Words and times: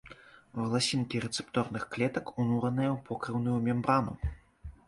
Валасінкі 0.59 1.21
рэцэпторных 1.25 1.83
клетак 1.97 2.31
унураныя 2.39 2.89
ў 2.93 2.99
покрыўную 3.11 3.57
мембрану. 3.69 4.13